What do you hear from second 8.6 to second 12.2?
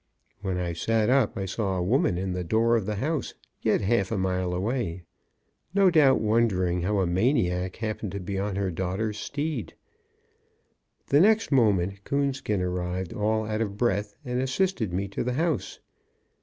daughter's steed. The next moment,